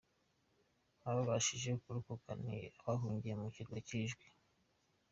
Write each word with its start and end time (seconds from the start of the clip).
Ababashije 1.09 1.71
kurokoka 1.81 2.31
ni 2.43 2.55
abahungiye 2.81 3.33
ku 3.41 3.47
kirwa 3.55 3.77
cy’Ijwi. 3.87 4.25